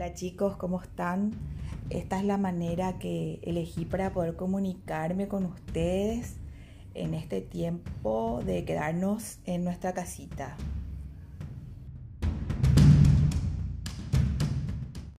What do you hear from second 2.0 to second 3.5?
es la manera que